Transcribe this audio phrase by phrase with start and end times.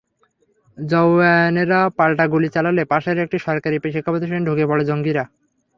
[0.77, 5.23] জওয়ানেরা পাল্টা গুলি চালালে পাশের একটি সরকারি শিক্ষাপ্রতিষ্ঠানে ঢুকে পড়ে জঙ্গিরা।